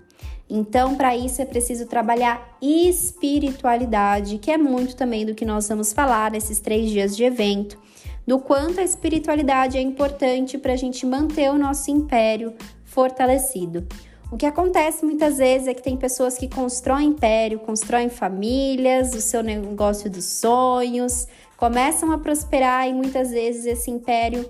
Então, 0.49 0.95
para 0.95 1.15
isso 1.15 1.41
é 1.41 1.45
preciso 1.45 1.85
trabalhar 1.87 2.57
espiritualidade, 2.61 4.37
que 4.37 4.49
é 4.49 4.57
muito 4.57 4.95
também 4.95 5.25
do 5.25 5.35
que 5.35 5.45
nós 5.45 5.67
vamos 5.67 5.91
falar 5.91 6.31
nesses 6.31 6.59
três 6.59 6.89
dias 6.89 7.17
de 7.17 7.23
evento, 7.23 7.77
do 8.25 8.39
quanto 8.39 8.79
a 8.79 8.83
espiritualidade 8.83 9.77
é 9.77 9.81
importante 9.81 10.57
para 10.57 10.73
a 10.73 10.77
gente 10.77 11.05
manter 11.05 11.51
o 11.51 11.57
nosso 11.57 11.91
império 11.91 12.53
fortalecido. 12.85 13.85
O 14.29 14.35
que 14.35 14.45
acontece 14.45 15.05
muitas 15.05 15.37
vezes 15.37 15.67
é 15.67 15.73
que 15.73 15.81
tem 15.81 15.95
pessoas 15.95 16.37
que 16.37 16.49
constroem 16.49 17.09
império, 17.09 17.59
constroem 17.59 18.09
famílias, 18.09 19.13
o 19.13 19.21
seu 19.21 19.41
negócio 19.41 20.09
dos 20.09 20.25
sonhos, 20.25 21.27
começam 21.55 22.11
a 22.11 22.17
prosperar 22.17 22.87
e 22.89 22.93
muitas 22.93 23.31
vezes 23.31 23.65
esse 23.65 23.89
império 23.89 24.49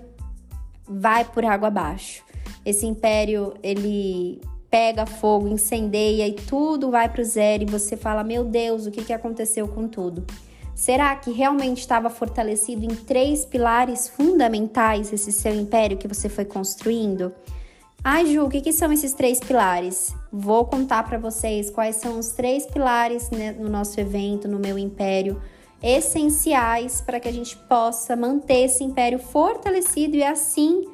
vai 0.88 1.24
por 1.24 1.44
água 1.44 1.68
abaixo. 1.68 2.24
Esse 2.66 2.86
império 2.86 3.54
ele 3.62 4.40
pega 4.70 5.06
fogo, 5.06 5.48
incendeia 5.48 6.26
e 6.26 6.32
tudo 6.32 6.90
vai 6.90 7.08
para 7.08 7.22
o 7.22 7.24
zero 7.24 7.62
e 7.62 7.66
você 7.66 7.96
fala: 7.96 8.22
Meu 8.22 8.44
Deus, 8.44 8.86
o 8.86 8.90
que, 8.90 9.04
que 9.04 9.12
aconteceu 9.12 9.66
com 9.68 9.88
tudo? 9.88 10.24
Será 10.74 11.14
que 11.16 11.32
realmente 11.32 11.78
estava 11.78 12.08
fortalecido 12.08 12.84
em 12.84 12.94
três 12.94 13.44
pilares 13.44 14.08
fundamentais 14.08 15.12
esse 15.12 15.32
seu 15.32 15.52
império 15.52 15.96
que 15.96 16.06
você 16.06 16.28
foi 16.28 16.44
construindo? 16.44 17.32
Ai, 18.04 18.26
Ju, 18.26 18.44
o 18.44 18.48
que, 18.48 18.60
que 18.60 18.72
são 18.72 18.92
esses 18.92 19.12
três 19.12 19.40
pilares? 19.40 20.14
Vou 20.30 20.64
contar 20.66 21.02
para 21.02 21.18
vocês 21.18 21.68
quais 21.68 21.96
são 21.96 22.16
os 22.16 22.28
três 22.28 22.64
pilares 22.64 23.28
né, 23.30 23.50
no 23.50 23.68
nosso 23.68 23.98
evento, 23.98 24.46
no 24.46 24.60
meu 24.60 24.78
império, 24.78 25.42
essenciais 25.82 27.00
para 27.00 27.18
que 27.18 27.28
a 27.28 27.32
gente 27.32 27.56
possa 27.56 28.14
manter 28.14 28.66
esse 28.66 28.84
império 28.84 29.18
fortalecido 29.18 30.16
e 30.16 30.22
assim 30.22 30.84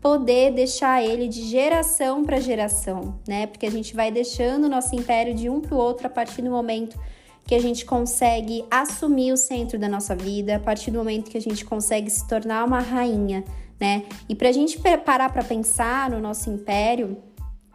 poder 0.00 0.52
deixar 0.52 1.02
ele 1.02 1.28
de 1.28 1.42
geração 1.48 2.24
para 2.24 2.40
geração, 2.40 3.18
né? 3.26 3.46
Porque 3.46 3.66
a 3.66 3.70
gente 3.70 3.94
vai 3.94 4.10
deixando 4.10 4.64
o 4.64 4.68
nosso 4.68 4.94
império 4.94 5.34
de 5.34 5.48
um 5.50 5.60
para 5.60 5.74
o 5.74 5.78
outro 5.78 6.06
a 6.06 6.10
partir 6.10 6.42
do 6.42 6.50
momento 6.50 6.98
que 7.44 7.54
a 7.54 7.60
gente 7.60 7.84
consegue 7.84 8.64
assumir 8.70 9.32
o 9.32 9.36
centro 9.36 9.78
da 9.78 9.88
nossa 9.88 10.14
vida, 10.14 10.56
a 10.56 10.60
partir 10.60 10.90
do 10.90 10.98
momento 10.98 11.30
que 11.30 11.38
a 11.38 11.40
gente 11.40 11.64
consegue 11.64 12.10
se 12.10 12.26
tornar 12.28 12.64
uma 12.64 12.80
rainha 12.80 13.42
né? 13.80 14.04
E 14.28 14.34
para 14.34 14.48
a 14.48 14.52
gente 14.52 14.78
parar 15.04 15.30
para 15.30 15.44
pensar 15.44 16.10
no 16.10 16.20
nosso 16.20 16.50
império 16.50 17.16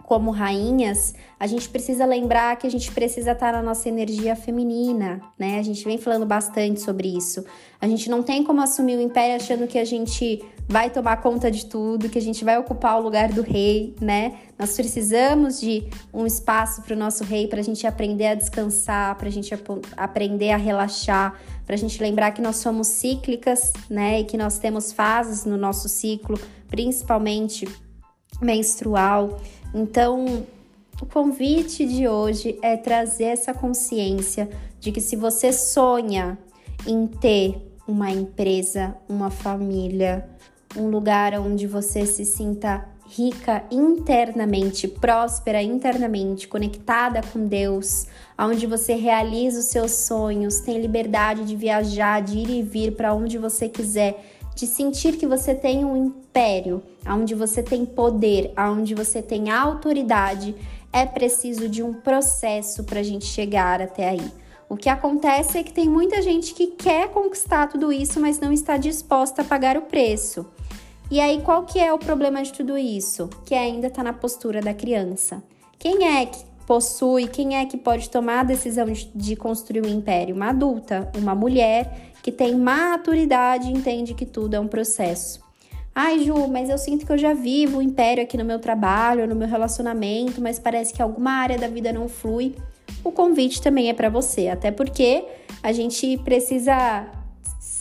como 0.03 0.31
rainhas, 0.31 1.15
a 1.39 1.47
gente 1.47 1.69
precisa 1.69 2.05
lembrar 2.05 2.57
que 2.57 2.67
a 2.67 2.69
gente 2.69 2.91
precisa 2.91 3.31
estar 3.31 3.53
na 3.53 3.61
nossa 3.61 3.87
energia 3.87 4.35
feminina, 4.35 5.21
né? 5.39 5.57
A 5.59 5.63
gente 5.63 5.83
vem 5.85 5.97
falando 5.97 6.25
bastante 6.25 6.81
sobre 6.81 7.07
isso. 7.07 7.43
A 7.79 7.87
gente 7.87 8.09
não 8.09 8.21
tem 8.21 8.43
como 8.43 8.61
assumir 8.61 8.97
o 8.97 9.01
império 9.01 9.37
achando 9.37 9.65
que 9.65 9.79
a 9.79 9.85
gente 9.85 10.43
vai 10.67 10.89
tomar 10.89 11.17
conta 11.17 11.51
de 11.51 11.65
tudo, 11.65 12.09
que 12.09 12.17
a 12.17 12.21
gente 12.21 12.43
vai 12.43 12.57
ocupar 12.57 12.97
o 12.99 13.01
lugar 13.01 13.29
do 13.29 13.41
rei, 13.41 13.95
né? 13.99 14.39
Nós 14.57 14.75
precisamos 14.75 15.59
de 15.59 15.87
um 16.13 16.25
espaço 16.25 16.81
para 16.81 16.95
o 16.95 16.97
nosso 16.97 17.23
rei 17.23 17.47
para 17.47 17.59
a 17.59 17.63
gente 17.63 17.85
aprender 17.85 18.27
a 18.27 18.35
descansar, 18.35 19.15
para 19.17 19.27
a 19.27 19.31
gente 19.31 19.53
ap 19.53 19.67
aprender 19.97 20.51
a 20.51 20.57
relaxar, 20.57 21.39
para 21.65 21.75
a 21.75 21.77
gente 21.77 22.01
lembrar 22.01 22.31
que 22.31 22.41
nós 22.41 22.57
somos 22.57 22.87
cíclicas, 22.87 23.73
né? 23.89 24.21
E 24.21 24.23
que 24.23 24.37
nós 24.37 24.57
temos 24.57 24.91
fases 24.91 25.45
no 25.45 25.57
nosso 25.57 25.89
ciclo, 25.89 26.39
principalmente 26.67 27.67
menstrual. 28.41 29.39
Então, 29.73 30.45
o 31.01 31.05
convite 31.05 31.85
de 31.85 32.07
hoje 32.07 32.57
é 32.61 32.77
trazer 32.77 33.25
essa 33.25 33.53
consciência 33.53 34.49
de 34.79 34.91
que 34.91 35.01
se 35.01 35.15
você 35.15 35.51
sonha 35.51 36.37
em 36.87 37.07
ter 37.07 37.73
uma 37.87 38.11
empresa, 38.11 38.95
uma 39.09 39.29
família, 39.29 40.29
um 40.75 40.87
lugar 40.89 41.33
onde 41.39 41.67
você 41.67 42.05
se 42.05 42.25
sinta 42.25 42.85
rica 43.07 43.63
internamente, 43.69 44.87
próspera 44.87 45.61
internamente, 45.61 46.47
conectada 46.47 47.21
com 47.21 47.45
Deus, 47.47 48.07
onde 48.39 48.65
você 48.65 48.95
realiza 48.95 49.59
os 49.59 49.65
seus 49.65 49.91
sonhos, 49.91 50.59
tem 50.59 50.81
liberdade 50.81 51.45
de 51.45 51.55
viajar, 51.55 52.21
de 52.21 52.39
ir 52.39 52.49
e 52.49 52.63
vir 52.63 52.95
para 52.95 53.13
onde 53.13 53.37
você 53.37 53.69
quiser, 53.69 54.23
de 54.55 54.65
sentir 54.65 55.17
que 55.17 55.27
você 55.27 55.53
tem 55.53 55.83
um 55.83 55.95
império, 55.95 56.81
onde 57.07 57.35
você 57.35 57.61
tem 57.61 57.85
poder, 57.85 58.51
onde 58.57 58.95
você 58.95 59.21
tem 59.21 59.51
autoridade, 59.51 60.55
é 60.91 61.05
preciso 61.05 61.67
de 61.67 61.83
um 61.83 61.93
processo 61.93 62.83
para 62.83 62.99
a 62.99 63.03
gente 63.03 63.25
chegar 63.25 63.81
até 63.81 64.09
aí. 64.09 64.31
O 64.69 64.77
que 64.77 64.89
acontece 64.89 65.57
é 65.57 65.63
que 65.63 65.73
tem 65.73 65.87
muita 65.87 66.21
gente 66.21 66.53
que 66.53 66.67
quer 66.67 67.09
conquistar 67.09 67.67
tudo 67.67 67.91
isso, 67.91 68.19
mas 68.19 68.39
não 68.39 68.51
está 68.51 68.77
disposta 68.77 69.41
a 69.41 69.45
pagar 69.45 69.77
o 69.77 69.83
preço. 69.83 70.47
E 71.13 71.19
aí, 71.19 71.41
qual 71.41 71.63
que 71.63 71.77
é 71.77 71.93
o 71.93 71.99
problema 71.99 72.41
de 72.41 72.51
tudo 72.51 72.75
isso? 72.75 73.29
Que 73.45 73.53
ainda 73.53 73.85
está 73.85 74.03
na 74.03 74.13
postura 74.13 74.61
da 74.61 74.73
criança. 74.73 75.43
Quem 75.77 76.07
é 76.07 76.25
que 76.25 76.43
possui, 76.65 77.27
quem 77.27 77.55
é 77.55 77.67
que 77.67 77.77
pode 77.77 78.09
tomar 78.09 78.39
a 78.39 78.43
decisão 78.43 78.87
de, 78.87 79.11
de 79.13 79.35
construir 79.35 79.85
um 79.85 79.89
império? 79.89 80.35
Uma 80.35 80.49
adulta, 80.49 81.11
uma 81.15 81.35
mulher 81.35 82.09
que 82.23 82.31
tem 82.31 82.55
maturidade 82.55 83.67
e 83.67 83.71
entende 83.71 84.15
que 84.15 84.25
tudo 84.25 84.55
é 84.55 84.59
um 84.59 84.67
processo. 84.67 85.39
Ai, 85.93 86.23
Ju, 86.23 86.47
mas 86.47 86.67
eu 86.67 86.79
sinto 86.79 87.05
que 87.05 87.11
eu 87.11 87.17
já 87.19 87.35
vivo 87.35 87.77
o 87.77 87.81
império 87.83 88.23
aqui 88.23 88.35
no 88.35 88.43
meu 88.43 88.57
trabalho, 88.57 89.27
no 89.27 89.35
meu 89.35 89.47
relacionamento, 89.47 90.41
mas 90.41 90.57
parece 90.57 90.95
que 90.95 91.01
alguma 91.03 91.33
área 91.33 91.59
da 91.59 91.67
vida 91.67 91.93
não 91.93 92.09
flui. 92.09 92.55
O 93.03 93.11
convite 93.11 93.61
também 93.61 93.87
é 93.87 93.93
para 93.93 94.09
você, 94.09 94.47
até 94.47 94.71
porque 94.71 95.23
a 95.61 95.71
gente 95.71 96.17
precisa 96.17 97.05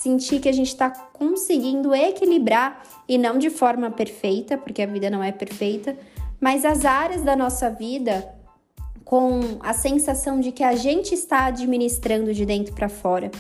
sentir 0.02 0.38
que 0.38 0.50
a 0.50 0.52
gente 0.52 0.68
está 0.68 0.90
conseguindo 1.23 1.95
equilibrar 1.95 2.83
e 3.09 3.17
não 3.17 3.38
de 3.38 3.49
forma 3.49 3.93
perfeita, 3.93 4.59
porque 4.59 4.83
a 4.83 4.87
vida 4.87 5.09
não 5.09 5.23
é 5.23 5.31
perfeita, 5.31 5.97
mas 6.41 6.64
as 6.64 6.85
áreas 6.85 7.23
da 7.23 7.37
nossa 7.37 7.71
vida 7.71 8.29
com 9.05 9.41
a 9.61 9.73
sensação 9.73 10.41
de 10.41 10.50
que 10.50 10.64
a 10.64 10.75
gente 10.75 11.14
está 11.14 11.47
administrando 11.47 12.35
de 12.35 12.45
dentro 12.45 12.75
para 12.75 12.88
fora. 12.88 13.31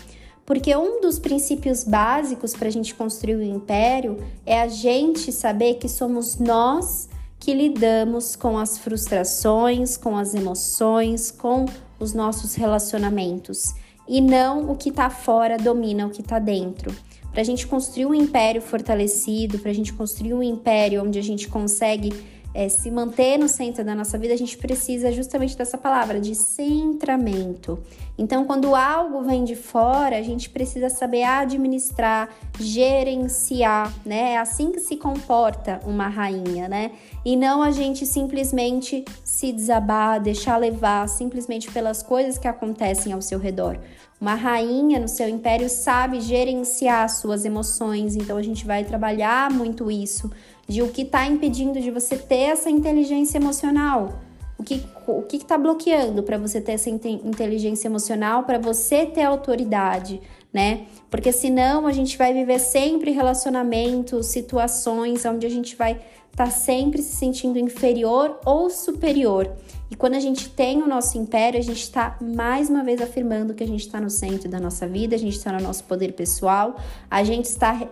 Porque 0.46 0.76
um 0.76 1.00
dos 1.00 1.18
princípios 1.18 1.82
básicos 1.82 2.54
para 2.54 2.68
a 2.68 2.70
gente 2.70 2.94
construir 2.94 3.36
o 3.36 3.42
império 3.42 4.18
é 4.46 4.60
a 4.60 4.68
gente 4.68 5.32
saber 5.32 5.74
que 5.74 5.88
somos 5.88 6.38
nós 6.38 7.08
que 7.40 7.52
lidamos 7.52 8.36
com 8.36 8.56
as 8.56 8.78
frustrações, 8.78 9.96
com 9.96 10.16
as 10.16 10.34
emoções, 10.34 11.32
com 11.32 11.64
os 11.98 12.12
nossos 12.12 12.54
relacionamentos 12.54 13.74
e 14.06 14.20
não 14.20 14.70
o 14.70 14.76
que 14.76 14.90
está 14.90 15.10
fora 15.10 15.56
domina 15.56 16.06
o 16.06 16.10
que 16.10 16.20
está 16.20 16.38
dentro. 16.38 16.94
Para 17.32 17.40
a 17.40 17.44
gente 17.44 17.66
construir 17.66 18.06
um 18.06 18.14
império 18.14 18.60
fortalecido, 18.60 19.58
para 19.58 19.70
a 19.70 19.74
gente 19.74 19.92
construir 19.92 20.34
um 20.34 20.42
império 20.42 21.02
onde 21.02 21.18
a 21.18 21.22
gente 21.22 21.48
consegue 21.48 22.12
é, 22.54 22.68
se 22.68 22.90
manter 22.90 23.38
no 23.38 23.48
centro 23.48 23.82
da 23.82 23.94
nossa 23.94 24.18
vida, 24.18 24.34
a 24.34 24.36
gente 24.36 24.58
precisa 24.58 25.10
justamente 25.10 25.56
dessa 25.56 25.78
palavra, 25.78 26.20
de 26.20 26.34
centramento. 26.34 27.78
Então, 28.18 28.44
quando 28.44 28.74
algo 28.74 29.22
vem 29.22 29.42
de 29.42 29.56
fora, 29.56 30.18
a 30.18 30.22
gente 30.22 30.50
precisa 30.50 30.90
saber 30.90 31.22
administrar, 31.22 32.28
gerenciar, 32.60 33.92
né? 34.04 34.32
É 34.32 34.38
assim 34.38 34.70
que 34.70 34.80
se 34.80 34.96
comporta 34.96 35.80
uma 35.86 36.08
rainha, 36.08 36.68
né? 36.68 36.92
E 37.24 37.36
não 37.36 37.62
a 37.62 37.70
gente 37.70 38.04
simplesmente 38.04 39.04
se 39.24 39.52
desabar, 39.52 40.20
deixar 40.20 40.58
levar 40.58 41.08
simplesmente 41.08 41.70
pelas 41.70 42.02
coisas 42.02 42.36
que 42.36 42.46
acontecem 42.46 43.12
ao 43.12 43.22
seu 43.22 43.38
redor. 43.38 43.78
Uma 44.20 44.34
rainha 44.34 45.00
no 45.00 45.08
seu 45.08 45.28
império 45.28 45.68
sabe 45.68 46.20
gerenciar 46.20 47.08
suas 47.08 47.44
emoções, 47.44 48.14
então 48.14 48.36
a 48.36 48.42
gente 48.42 48.64
vai 48.64 48.84
trabalhar 48.84 49.50
muito 49.50 49.90
isso 49.90 50.30
de 50.68 50.80
o 50.80 50.88
que 50.88 51.02
está 51.02 51.26
impedindo 51.26 51.80
de 51.80 51.90
você 51.90 52.16
ter 52.16 52.52
essa 52.52 52.70
inteligência 52.70 53.38
emocional. 53.38 54.20
O 54.62 54.64
que 54.64 54.82
o 55.06 55.22
que 55.22 55.36
está 55.36 55.58
bloqueando 55.58 56.22
para 56.22 56.38
você 56.38 56.60
ter 56.60 56.72
essa 56.72 56.88
inteligência 56.88 57.88
emocional, 57.88 58.44
para 58.44 58.58
você 58.58 59.04
ter 59.04 59.22
autoridade, 59.22 60.20
né? 60.52 60.86
Porque 61.10 61.32
senão 61.32 61.86
a 61.86 61.92
gente 61.92 62.16
vai 62.16 62.32
viver 62.32 62.58
sempre 62.58 63.10
relacionamentos, 63.10 64.26
situações 64.26 65.24
onde 65.24 65.46
a 65.46 65.50
gente 65.50 65.74
vai 65.74 65.92
estar 66.30 66.44
tá 66.44 66.50
sempre 66.50 67.02
se 67.02 67.16
sentindo 67.16 67.58
inferior 67.58 68.38
ou 68.44 68.70
superior. 68.70 69.50
E 69.90 69.96
quando 69.96 70.14
a 70.14 70.20
gente 70.20 70.48
tem 70.48 70.82
o 70.82 70.86
nosso 70.86 71.18
império, 71.18 71.58
a 71.58 71.62
gente 71.62 71.82
está 71.82 72.16
mais 72.20 72.70
uma 72.70 72.82
vez 72.82 73.00
afirmando 73.02 73.52
que 73.52 73.62
a 73.62 73.66
gente 73.66 73.80
está 73.80 74.00
no 74.00 74.08
centro 74.08 74.48
da 74.48 74.58
nossa 74.58 74.86
vida, 74.86 75.14
a 75.14 75.18
gente 75.18 75.36
está 75.36 75.52
no 75.52 75.60
nosso 75.60 75.84
poder 75.84 76.12
pessoal, 76.12 76.76
a 77.10 77.22
gente 77.22 77.46
está 77.46 77.86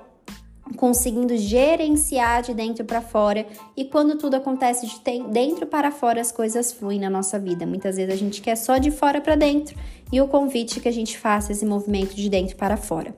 conseguindo 0.77 1.37
gerenciar 1.37 2.43
de 2.43 2.55
dentro 2.55 2.85
para 2.85 3.01
fora 3.01 3.47
e 3.77 3.85
quando 3.85 4.17
tudo 4.17 4.37
acontece 4.37 4.87
de 4.87 5.01
dentro 5.31 5.67
para 5.67 5.91
fora 5.91 6.21
as 6.21 6.33
coisas 6.33 6.73
fluem 6.73 6.99
na 6.99 7.11
nossa 7.11 7.39
vida. 7.39 7.67
Muitas 7.67 7.97
vezes 7.97 8.15
a 8.15 8.17
gente 8.17 8.41
quer 8.41 8.57
só 8.57 8.79
de 8.79 8.91
fora 8.91 9.21
para 9.21 9.35
dentro 9.35 9.77
e 10.13 10.21
o 10.21 10.29
convite 10.29 10.79
é 10.79 10.83
que 10.83 10.89
a 10.89 10.93
gente 10.93 11.19
faça 11.19 11.53
esse 11.53 11.67
movimento 11.67 12.15
de 12.15 12.29
dentro 12.29 12.57
para 12.57 12.77
fora. 12.77 13.15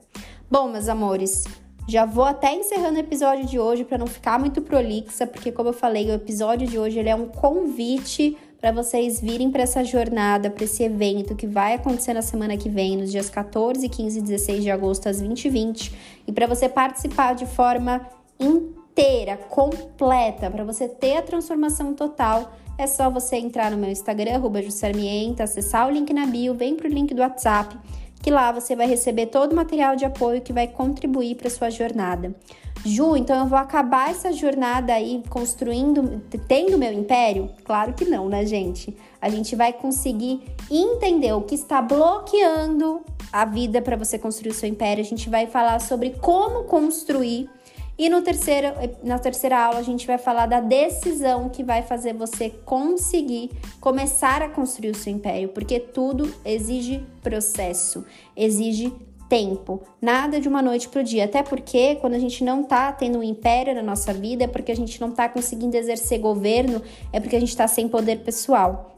Bom, 0.49 0.67
meus 0.69 0.87
amores, 0.87 1.45
já 1.87 2.05
vou 2.05 2.23
até 2.23 2.53
encerrando 2.53 2.97
o 2.97 3.01
episódio 3.01 3.45
de 3.45 3.59
hoje 3.59 3.83
para 3.83 3.97
não 3.97 4.07
ficar 4.07 4.39
muito 4.39 4.61
prolixa, 4.61 5.27
porque 5.27 5.51
como 5.51 5.69
eu 5.69 5.73
falei, 5.73 6.09
o 6.09 6.13
episódio 6.13 6.67
de 6.67 6.79
hoje 6.79 6.99
ele 6.99 7.09
é 7.09 7.15
um 7.15 7.27
convite 7.27 8.37
para 8.63 8.71
vocês 8.71 9.19
virem 9.19 9.51
para 9.51 9.63
essa 9.63 9.83
jornada, 9.83 10.49
para 10.49 10.63
esse 10.63 10.83
evento 10.83 11.35
que 11.35 11.45
vai 11.45 11.73
acontecer 11.73 12.13
na 12.13 12.21
semana 12.21 12.55
que 12.55 12.69
vem, 12.69 12.95
nos 12.95 13.11
dias 13.11 13.29
14, 13.29 13.89
15 13.89 14.19
e 14.19 14.21
16 14.21 14.63
de 14.63 14.71
agosto 14.71 15.09
às 15.09 15.19
20 15.19 15.43
e 15.43 15.49
20, 15.49 15.93
para 16.33 16.47
você 16.47 16.69
participar 16.69 17.35
de 17.35 17.45
forma 17.45 18.07
inteira, 18.39 19.35
completa, 19.35 20.49
para 20.49 20.63
você 20.63 20.87
ter 20.87 21.17
a 21.17 21.21
transformação 21.21 21.93
total, 21.93 22.53
é 22.77 22.87
só 22.87 23.09
você 23.09 23.35
entrar 23.35 23.69
no 23.69 23.75
meu 23.75 23.89
Instagram, 23.89 24.41
Jussarmienta, 24.63 25.43
acessar 25.43 25.85
o 25.85 25.91
link 25.91 26.13
na 26.13 26.25
bio, 26.25 26.53
vem 26.53 26.77
pro 26.77 26.87
link 26.87 27.13
do 27.13 27.21
WhatsApp, 27.21 27.77
que 28.21 28.31
lá 28.31 28.53
você 28.53 28.77
vai 28.77 28.87
receber 28.87 29.25
todo 29.25 29.51
o 29.51 29.55
material 29.57 29.97
de 29.97 30.05
apoio 30.05 30.39
que 30.39 30.53
vai 30.53 30.69
contribuir 30.69 31.35
para 31.35 31.49
sua 31.49 31.69
jornada. 31.69 32.33
Ju, 32.85 33.15
então 33.15 33.39
eu 33.39 33.45
vou 33.45 33.57
acabar 33.57 34.11
essa 34.11 34.33
jornada 34.33 34.93
aí 34.93 35.23
construindo, 35.29 36.21
tendo 36.47 36.77
meu 36.77 36.91
império? 36.91 37.49
Claro 37.63 37.93
que 37.93 38.03
não, 38.03 38.27
né, 38.27 38.45
gente? 38.45 38.95
A 39.21 39.29
gente 39.29 39.55
vai 39.55 39.71
conseguir 39.71 40.43
entender 40.69 41.31
o 41.31 41.41
que 41.41 41.55
está 41.55 41.81
bloqueando 41.81 43.01
a 43.31 43.45
vida 43.45 43.81
para 43.81 43.95
você 43.95 44.19
construir 44.19 44.51
o 44.51 44.53
seu 44.53 44.67
império. 44.67 45.01
A 45.01 45.07
gente 45.07 45.29
vai 45.29 45.47
falar 45.47 45.79
sobre 45.79 46.09
como 46.21 46.65
construir. 46.65 47.49
E 47.97 48.09
no 48.09 48.21
terceiro, 48.21 48.67
na 49.03 49.17
terceira 49.17 49.57
aula 49.65 49.79
a 49.79 49.83
gente 49.83 50.05
vai 50.05 50.17
falar 50.17 50.47
da 50.47 50.59
decisão 50.59 51.47
que 51.47 51.63
vai 51.63 51.83
fazer 51.83 52.13
você 52.13 52.49
conseguir 52.49 53.51
começar 53.79 54.41
a 54.41 54.49
construir 54.49 54.89
o 54.89 54.95
seu 54.95 55.13
império, 55.13 55.49
porque 55.49 55.79
tudo 55.79 56.33
exige 56.43 57.05
processo, 57.21 58.03
exige 58.35 58.91
tempo, 59.33 59.81
nada 59.99 60.39
de 60.39 60.47
uma 60.47 60.61
noite 60.61 60.87
para 60.87 61.01
o 61.01 61.03
dia. 61.03 61.25
Até 61.25 61.41
porque 61.41 61.95
quando 61.95 62.13
a 62.13 62.19
gente 62.19 62.43
não 62.43 62.61
está 62.61 62.91
tendo 62.91 63.17
um 63.17 63.23
império 63.23 63.73
na 63.73 63.81
nossa 63.81 64.13
vida, 64.13 64.43
é 64.43 64.47
porque 64.47 64.71
a 64.71 64.75
gente 64.75 65.01
não 65.01 65.09
está 65.09 65.27
conseguindo 65.27 65.75
exercer 65.75 66.19
governo, 66.19 66.79
é 67.11 67.19
porque 67.19 67.35
a 67.35 67.39
gente 67.39 67.49
está 67.49 67.67
sem 67.67 67.87
poder 67.87 68.19
pessoal. 68.19 68.91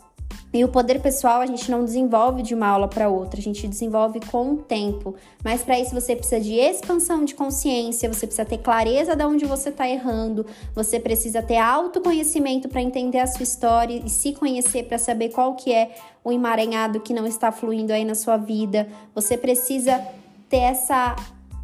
E 0.53 0.61
o 0.63 0.67
poder 0.67 1.01
pessoal 1.01 1.39
a 1.39 1.45
gente 1.45 1.71
não 1.71 1.85
desenvolve 1.85 2.41
de 2.41 2.53
uma 2.53 2.67
aula 2.67 2.89
para 2.89 3.07
outra, 3.07 3.39
a 3.39 3.43
gente 3.43 3.65
desenvolve 3.65 4.19
com 4.29 4.51
o 4.51 4.57
tempo. 4.57 5.15
Mas 5.41 5.63
para 5.63 5.79
isso 5.79 5.93
você 5.93 6.17
precisa 6.17 6.41
de 6.41 6.55
expansão 6.55 7.23
de 7.23 7.33
consciência, 7.33 8.11
você 8.11 8.27
precisa 8.27 8.45
ter 8.45 8.57
clareza 8.57 9.15
de 9.15 9.23
onde 9.23 9.45
você 9.45 9.69
está 9.69 9.87
errando, 9.87 10.45
você 10.73 10.99
precisa 10.99 11.41
ter 11.41 11.57
autoconhecimento 11.57 12.67
para 12.67 12.81
entender 12.81 13.19
a 13.19 13.27
sua 13.27 13.43
história 13.43 14.01
e 14.05 14.09
se 14.09 14.33
conhecer 14.33 14.83
para 14.83 14.97
saber 14.97 15.29
qual 15.29 15.55
que 15.55 15.71
é 15.71 15.95
o 16.25 16.31
emaranhado 16.31 16.99
que 16.99 17.13
não 17.13 17.25
está 17.25 17.53
fluindo 17.53 17.93
aí 17.93 18.03
na 18.03 18.15
sua 18.15 18.35
vida. 18.35 18.87
Você 19.13 19.37
precisa 19.37 20.05
ter 20.49 20.57
essa 20.57 21.15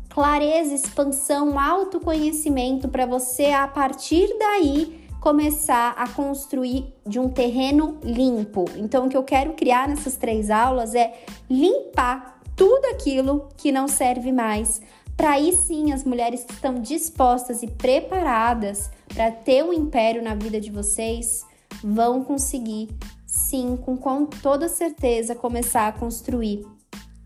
clareza, 0.09 0.73
expansão, 0.73 1.59
autoconhecimento 1.59 2.87
para 2.89 3.05
você 3.05 3.47
a 3.47 3.67
partir 3.67 4.27
daí 4.37 5.01
começar 5.21 5.91
a 5.91 6.09
construir 6.09 6.93
de 7.05 7.19
um 7.19 7.29
terreno 7.29 7.99
limpo. 8.03 8.65
Então, 8.75 9.05
o 9.05 9.09
que 9.09 9.15
eu 9.15 9.23
quero 9.23 9.53
criar 9.53 9.87
nessas 9.87 10.17
três 10.17 10.49
aulas 10.49 10.95
é 10.95 11.13
limpar 11.49 12.41
tudo 12.55 12.85
aquilo 12.87 13.47
que 13.55 13.71
não 13.71 13.87
serve 13.87 14.31
mais. 14.31 14.81
Para 15.15 15.33
aí 15.33 15.55
sim 15.55 15.93
as 15.93 16.03
mulheres 16.03 16.43
que 16.43 16.53
estão 16.53 16.75
dispostas 16.75 17.61
e 17.61 17.67
preparadas 17.67 18.89
para 19.13 19.29
ter 19.31 19.63
um 19.63 19.71
império 19.71 20.23
na 20.23 20.33
vida 20.33 20.59
de 20.59 20.71
vocês 20.71 21.45
vão 21.83 22.23
conseguir, 22.23 22.89
sim, 23.25 23.77
com, 23.77 23.95
com 23.95 24.25
toda 24.25 24.67
certeza, 24.67 25.35
começar 25.35 25.87
a 25.87 25.91
construir 25.91 26.65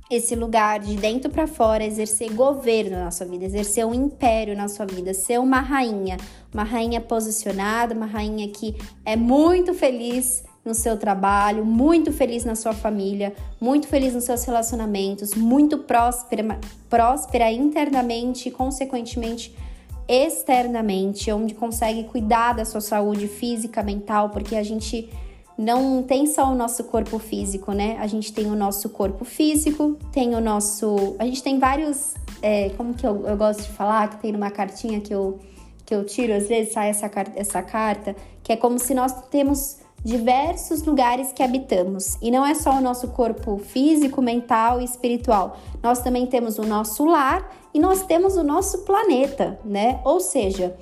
esse 0.09 0.35
lugar 0.35 0.79
de 0.79 0.95
dentro 0.95 1.31
para 1.31 1.47
fora, 1.47 1.83
exercer 1.83 2.31
governo 2.33 2.97
na 2.97 3.09
sua 3.09 3.25
vida, 3.25 3.45
exercer 3.45 3.85
um 3.85 3.93
império 3.93 4.55
na 4.55 4.67
sua 4.67 4.85
vida, 4.85 5.13
ser 5.13 5.39
uma 5.39 5.59
rainha, 5.59 6.17
uma 6.53 6.63
rainha 6.63 7.01
posicionada, 7.01 7.95
uma 7.95 8.05
rainha 8.05 8.47
que 8.49 8.75
é 9.03 9.15
muito 9.15 9.73
feliz 9.73 10.43
no 10.63 10.73
seu 10.73 10.97
trabalho, 10.97 11.63
muito 11.63 12.11
feliz 12.11 12.43
na 12.43 12.55
sua 12.55 12.73
família, 12.73 13.35
muito 13.59 13.87
feliz 13.87 14.13
nos 14.13 14.23
seus 14.23 14.43
relacionamentos, 14.43 15.33
muito 15.35 15.79
próspera, 15.79 16.59
próspera 16.89 17.51
internamente 17.51 18.49
e, 18.49 18.51
consequentemente, 18.51 19.55
externamente, 20.07 21.31
onde 21.31 21.53
consegue 21.53 22.03
cuidar 22.05 22.53
da 22.53 22.65
sua 22.65 22.81
saúde 22.81 23.27
física, 23.27 23.83
mental, 23.83 24.29
porque 24.29 24.55
a 24.55 24.63
gente 24.63 25.09
não 25.57 26.03
tem 26.03 26.25
só 26.25 26.51
o 26.51 26.55
nosso 26.55 26.83
corpo 26.85 27.17
físico, 27.17 27.71
né? 27.71 27.97
A 27.99 28.07
gente 28.07 28.33
tem 28.33 28.47
o 28.47 28.55
nosso 28.55 28.89
corpo 28.89 29.23
físico, 29.23 29.97
tem 30.11 30.35
o 30.35 30.41
nosso. 30.41 31.15
A 31.17 31.25
gente 31.25 31.41
tem 31.41 31.59
vários. 31.59 32.13
É, 32.41 32.69
como 32.71 32.93
que 32.93 33.05
eu, 33.07 33.25
eu 33.25 33.37
gosto 33.37 33.63
de 33.63 33.69
falar? 33.69 34.09
Que 34.09 34.17
tem 34.17 34.31
numa 34.31 34.51
cartinha 34.51 34.99
que 34.99 35.13
eu, 35.13 35.39
que 35.85 35.95
eu 35.95 36.05
tiro, 36.05 36.33
às 36.33 36.47
vezes 36.47 36.73
sai 36.73 36.89
essa, 36.89 37.09
essa 37.35 37.61
carta, 37.61 38.15
que 38.43 38.51
é 38.51 38.57
como 38.57 38.77
se 38.77 38.93
nós 38.93 39.13
temos 39.29 39.77
diversos 40.03 40.83
lugares 40.83 41.31
que 41.31 41.41
habitamos. 41.41 42.17
E 42.21 42.29
não 42.29 42.45
é 42.45 42.53
só 42.53 42.77
o 42.77 42.81
nosso 42.81 43.07
corpo 43.07 43.57
físico, 43.57 44.21
mental 44.21 44.79
e 44.79 44.83
espiritual. 44.83 45.57
Nós 45.81 45.99
também 45.99 46.27
temos 46.27 46.59
o 46.59 46.63
nosso 46.63 47.05
lar 47.05 47.49
e 47.73 47.79
nós 47.79 48.03
temos 48.03 48.35
o 48.35 48.43
nosso 48.43 48.79
planeta, 48.79 49.59
né? 49.65 49.99
Ou 50.03 50.19
seja, 50.19 50.75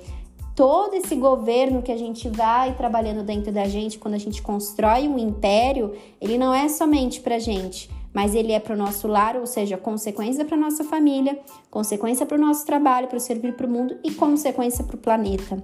todo 0.54 0.94
esse 0.94 1.16
governo 1.16 1.82
que 1.82 1.90
a 1.90 1.96
gente 1.96 2.28
vai 2.28 2.74
trabalhando 2.74 3.24
dentro 3.24 3.52
da 3.52 3.66
gente, 3.66 3.98
quando 3.98 4.14
a 4.14 4.18
gente 4.18 4.40
constrói 4.40 5.08
um 5.08 5.18
império, 5.18 5.94
ele 6.20 6.38
não 6.38 6.54
é 6.54 6.68
somente 6.68 7.20
para 7.20 7.38
gente, 7.38 7.90
mas 8.12 8.34
ele 8.34 8.52
é 8.52 8.60
para 8.60 8.74
o 8.74 8.78
nosso 8.78 9.08
lar, 9.08 9.36
ou 9.36 9.46
seja, 9.46 9.76
consequência 9.76 10.44
para 10.44 10.56
nossa 10.56 10.84
família, 10.84 11.38
consequência 11.70 12.24
para 12.24 12.38
o 12.38 12.40
nosso 12.40 12.64
trabalho, 12.64 13.08
para 13.08 13.18
servir 13.18 13.54
para 13.56 13.66
o 13.66 13.70
mundo 13.70 13.98
e 14.04 14.12
consequência 14.12 14.84
para 14.84 14.94
o 14.94 14.98
planeta. 14.98 15.62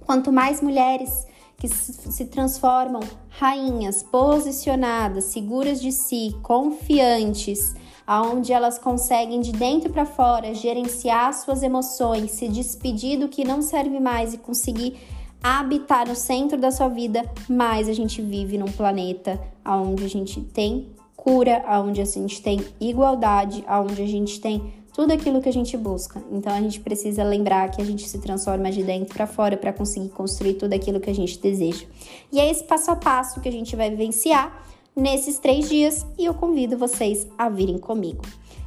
Quanto 0.00 0.32
mais 0.32 0.60
mulheres 0.60 1.26
que 1.56 1.68
se 1.68 2.26
transformam 2.26 3.00
rainhas 3.28 4.02
posicionadas, 4.02 5.24
seguras 5.24 5.80
de 5.80 5.92
si, 5.92 6.36
confiantes, 6.42 7.74
aonde 8.06 8.52
elas 8.52 8.78
conseguem 8.78 9.40
de 9.40 9.52
dentro 9.52 9.90
para 9.90 10.06
fora 10.06 10.54
gerenciar 10.54 11.32
suas 11.34 11.62
emoções, 11.62 12.30
se 12.30 12.48
despedir 12.48 13.18
do 13.18 13.28
que 13.28 13.44
não 13.44 13.60
serve 13.60 13.98
mais 13.98 14.32
e 14.32 14.38
conseguir 14.38 14.96
habitar 15.42 16.08
no 16.08 16.14
centro 16.14 16.58
da 16.58 16.70
sua 16.70 16.88
vida, 16.88 17.24
mais 17.48 17.88
a 17.88 17.92
gente 17.92 18.22
vive 18.22 18.56
num 18.58 18.66
planeta 18.66 19.40
onde 19.64 20.04
a 20.04 20.08
gente 20.08 20.40
tem 20.40 20.90
cura, 21.16 21.64
onde 21.84 22.00
a 22.00 22.04
gente 22.04 22.40
tem 22.40 22.64
igualdade, 22.80 23.64
onde 23.68 24.02
a 24.02 24.06
gente 24.06 24.40
tem 24.40 24.72
tudo 24.96 25.12
aquilo 25.12 25.42
que 25.42 25.48
a 25.48 25.52
gente 25.52 25.76
busca. 25.76 26.22
Então 26.30 26.52
a 26.54 26.60
gente 26.60 26.80
precisa 26.80 27.22
lembrar 27.22 27.70
que 27.70 27.82
a 27.82 27.84
gente 27.84 28.08
se 28.08 28.18
transforma 28.18 28.70
de 28.70 28.82
dentro 28.82 29.14
para 29.14 29.26
fora 29.26 29.56
para 29.56 29.72
conseguir 29.72 30.08
construir 30.08 30.54
tudo 30.54 30.72
aquilo 30.72 31.00
que 31.00 31.10
a 31.10 31.14
gente 31.14 31.38
deseja. 31.38 31.84
E 32.32 32.40
é 32.40 32.50
esse 32.50 32.64
passo 32.64 32.90
a 32.90 32.96
passo 32.96 33.40
que 33.40 33.48
a 33.48 33.52
gente 33.52 33.76
vai 33.76 33.90
vivenciar 33.90 34.64
nesses 34.96 35.38
três 35.38 35.68
dias 35.68 36.06
e 36.18 36.24
eu 36.24 36.32
convido 36.32 36.78
vocês 36.78 37.26
a 37.36 37.50
virem 37.50 37.78
comigo. 37.78 38.22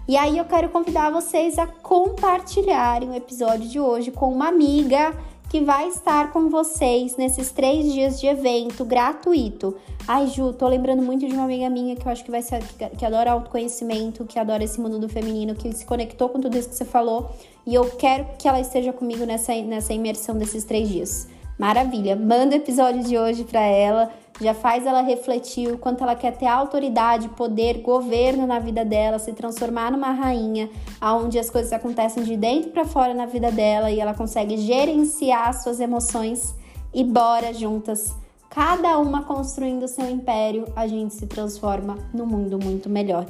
E 0.08 0.16
aí 0.16 0.38
eu 0.38 0.46
quero 0.46 0.70
convidar 0.70 1.10
vocês 1.10 1.58
a 1.58 1.66
compartilharem 1.66 3.10
o 3.10 3.16
episódio 3.16 3.68
de 3.68 3.80
hoje 3.80 4.12
com 4.12 4.32
uma 4.32 4.48
amiga 4.48 5.14
que 5.50 5.62
vai 5.62 5.88
estar 5.88 6.32
com 6.32 6.48
vocês 6.48 7.18
nesses 7.18 7.52
três 7.52 7.92
dias 7.92 8.20
de 8.20 8.28
evento 8.28 8.86
gratuito. 8.86 9.76
Ai, 10.08 10.28
Ju, 10.28 10.54
tô 10.54 10.68
lembrando 10.68 11.02
muito 11.02 11.28
de 11.28 11.34
uma 11.34 11.46
amiga 11.46 11.68
minha 11.72 11.96
que 11.96 12.06
eu 12.06 12.12
acho 12.12 12.24
que 12.24 12.30
vai 12.30 12.44
ser 12.44 12.62
que 12.96 13.04
adora 13.04 13.32
autoconhecimento, 13.32 14.26
que 14.26 14.38
adora 14.38 14.64
esse 14.64 14.80
mundo 14.80 15.00
do 15.00 15.10
feminino, 15.10 15.56
que 15.56 15.72
se 15.74 15.86
conectou 15.86 16.30
com 16.30 16.40
tudo 16.40 16.56
isso 16.56 16.70
que 16.70 16.76
você 16.76 16.86
falou. 16.86 17.32
E 17.66 17.74
eu 17.74 17.86
quero 17.98 18.28
que 18.38 18.48
ela 18.48 18.60
esteja 18.60 18.94
comigo 18.94 19.26
nessa, 19.26 19.56
nessa 19.64 19.94
imersão 19.94 20.38
desses 20.38 20.64
três 20.64 20.88
dias. 20.88 21.28
Maravilha! 21.58 22.16
Manda 22.16 22.56
o 22.56 22.58
episódio 22.58 23.04
de 23.04 23.18
hoje 23.18 23.44
para 23.44 23.62
ela 23.62 24.12
já 24.42 24.54
faz 24.54 24.86
ela 24.86 25.02
refletir 25.02 25.72
o 25.72 25.78
quanto 25.78 26.04
ela 26.04 26.16
quer 26.16 26.38
ter 26.38 26.46
autoridade, 26.46 27.30
poder, 27.30 27.82
governo 27.82 28.48
na 28.48 28.60
vida 28.60 28.86
dela, 28.86 29.20
se 29.20 29.34
transformar 29.34 29.92
numa 29.92 30.12
rainha, 30.12 30.70
aonde 31.00 31.38
as 31.38 31.50
coisas 31.50 31.74
acontecem 31.74 32.24
de 32.24 32.38
dentro 32.38 32.72
para 32.72 32.86
fora 32.86 33.14
na 33.14 33.26
vida 33.26 33.52
dela 33.52 33.92
e 33.92 34.00
ela 34.00 34.14
consegue 34.14 34.58
gerenciar 34.58 35.54
suas 35.54 35.80
emoções 35.80 36.56
e 36.94 37.04
bora 37.04 37.54
juntas. 37.54 38.16
Cada 38.50 38.98
uma 38.98 39.24
construindo 39.24 39.88
seu 39.88 40.10
império, 40.10 40.66
a 40.76 40.88
gente 40.88 41.14
se 41.14 41.28
transforma 41.28 41.98
num 42.14 42.26
mundo 42.26 42.58
muito 42.58 42.90
melhor 42.90 43.26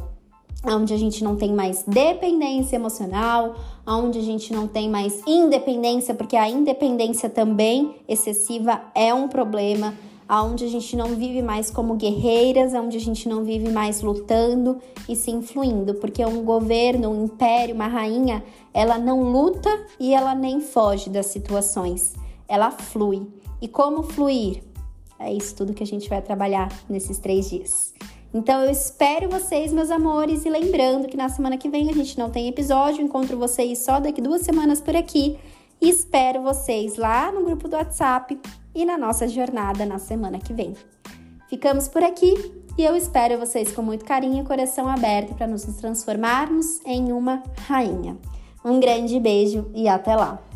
onde 0.63 0.93
a 0.93 0.97
gente 0.97 1.23
não 1.23 1.35
tem 1.35 1.53
mais 1.53 1.83
dependência 1.87 2.75
emocional, 2.75 3.55
onde 3.87 4.19
a 4.19 4.21
gente 4.21 4.51
não 4.51 4.67
tem 4.67 4.89
mais 4.89 5.21
independência, 5.25 6.13
porque 6.13 6.35
a 6.35 6.49
independência 6.49 7.29
também 7.29 7.95
excessiva 8.07 8.81
é 8.93 9.13
um 9.13 9.27
problema 9.27 9.93
aonde 10.29 10.63
a 10.63 10.67
gente 10.67 10.95
não 10.95 11.07
vive 11.15 11.41
mais 11.41 11.71
como 11.71 11.95
guerreiras, 11.95 12.75
onde 12.75 12.97
a 12.97 12.99
gente 12.99 13.27
não 13.27 13.43
vive 13.43 13.71
mais 13.71 14.03
lutando 14.03 14.77
e 15.07 15.15
se 15.15 15.31
influindo, 15.31 15.95
porque 15.95 16.23
um 16.23 16.43
governo, 16.43 17.09
um 17.09 17.25
império, 17.25 17.73
uma 17.73 17.87
rainha, 17.87 18.43
ela 18.71 18.99
não 18.99 19.23
luta 19.23 19.69
e 19.99 20.13
ela 20.13 20.35
nem 20.35 20.61
foge 20.61 21.09
das 21.09 21.25
situações, 21.25 22.13
ela 22.47 22.69
flui. 22.69 23.27
E 23.59 23.67
como 23.67 24.03
fluir? 24.03 24.61
É 25.17 25.33
isso 25.33 25.55
tudo 25.55 25.73
que 25.73 25.83
a 25.83 25.87
gente 25.87 26.07
vai 26.07 26.21
trabalhar 26.21 26.71
nesses 26.87 27.17
três 27.17 27.49
dias. 27.49 27.95
Então 28.31 28.61
eu 28.61 28.69
espero 28.69 29.27
vocês, 29.27 29.73
meus 29.73 29.89
amores, 29.89 30.45
e 30.45 30.49
lembrando 30.49 31.07
que 31.07 31.17
na 31.17 31.27
semana 31.27 31.57
que 31.57 31.67
vem 31.67 31.89
a 31.89 31.93
gente 31.93 32.19
não 32.19 32.29
tem 32.29 32.47
episódio, 32.47 33.03
encontro 33.03 33.35
vocês 33.35 33.79
só 33.79 33.99
daqui 33.99 34.21
duas 34.21 34.43
semanas 34.43 34.79
por 34.79 34.95
aqui. 34.95 35.39
E 35.81 35.89
espero 35.89 36.43
vocês 36.43 36.97
lá 36.97 37.31
no 37.31 37.43
grupo 37.43 37.67
do 37.67 37.75
WhatsApp 37.75 38.37
e 38.79 38.85
na 38.85 38.97
nossa 38.97 39.27
jornada 39.27 39.85
na 39.85 39.99
semana 39.99 40.39
que 40.39 40.53
vem. 40.53 40.73
Ficamos 41.49 41.89
por 41.89 42.01
aqui 42.01 42.33
e 42.77 42.83
eu 42.85 42.95
espero 42.95 43.37
vocês 43.37 43.73
com 43.73 43.81
muito 43.81 44.05
carinho 44.05 44.41
e 44.41 44.47
coração 44.47 44.87
aberto 44.87 45.35
para 45.35 45.47
nos 45.47 45.63
transformarmos 45.63 46.79
em 46.85 47.11
uma 47.11 47.43
rainha. 47.67 48.17
Um 48.63 48.79
grande 48.79 49.19
beijo 49.19 49.69
e 49.75 49.89
até 49.89 50.15
lá! 50.15 50.48